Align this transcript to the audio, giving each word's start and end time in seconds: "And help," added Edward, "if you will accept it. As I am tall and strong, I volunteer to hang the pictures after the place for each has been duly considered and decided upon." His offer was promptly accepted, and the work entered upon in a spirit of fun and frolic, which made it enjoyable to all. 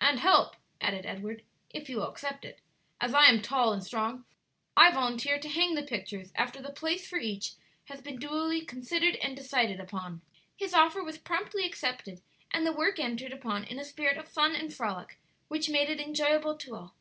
"And 0.00 0.20
help," 0.20 0.56
added 0.80 1.04
Edward, 1.04 1.44
"if 1.68 1.90
you 1.90 1.98
will 1.98 2.08
accept 2.08 2.46
it. 2.46 2.60
As 3.02 3.12
I 3.12 3.26
am 3.26 3.42
tall 3.42 3.70
and 3.74 3.84
strong, 3.84 4.24
I 4.78 4.90
volunteer 4.90 5.38
to 5.38 5.46
hang 5.46 5.74
the 5.74 5.82
pictures 5.82 6.32
after 6.34 6.62
the 6.62 6.72
place 6.72 7.06
for 7.06 7.18
each 7.18 7.52
has 7.84 8.00
been 8.00 8.16
duly 8.18 8.62
considered 8.64 9.16
and 9.16 9.36
decided 9.36 9.78
upon." 9.78 10.22
His 10.56 10.72
offer 10.72 11.04
was 11.04 11.18
promptly 11.18 11.66
accepted, 11.66 12.22
and 12.50 12.64
the 12.66 12.72
work 12.72 12.98
entered 12.98 13.34
upon 13.34 13.64
in 13.64 13.78
a 13.78 13.84
spirit 13.84 14.16
of 14.16 14.26
fun 14.26 14.54
and 14.56 14.72
frolic, 14.72 15.18
which 15.48 15.68
made 15.68 15.90
it 15.90 16.00
enjoyable 16.00 16.56
to 16.56 16.74
all. 16.74 16.94